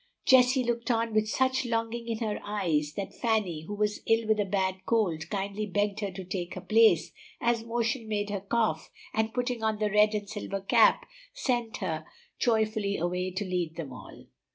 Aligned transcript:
Jessie 0.25 0.63
looked 0.63 0.89
on 0.89 1.13
with 1.13 1.29
such 1.29 1.63
longing 1.63 2.07
in 2.07 2.17
her 2.27 2.39
eyes 2.43 2.93
that 2.93 3.13
Fanny, 3.13 3.65
who 3.67 3.75
was 3.75 4.01
ill 4.07 4.27
with 4.27 4.39
a 4.39 4.45
bad 4.45 4.83
cold, 4.87 5.29
kindly 5.29 5.67
begged 5.67 5.99
her 5.99 6.09
to 6.09 6.23
take 6.23 6.55
her 6.55 6.61
place, 6.61 7.11
as 7.39 7.63
motion 7.63 8.07
made 8.07 8.31
her 8.31 8.39
cough, 8.41 8.89
and 9.13 9.31
putting 9.31 9.61
on 9.61 9.77
the 9.77 9.91
red 9.91 10.15
and 10.15 10.27
silver 10.27 10.61
cap 10.61 11.05
sent 11.35 11.77
her 11.77 12.03
joyfully 12.39 12.97
away 12.97 13.29
to 13.29 13.45
lead 13.45 13.75
them 13.75 13.93
all. 13.93 14.25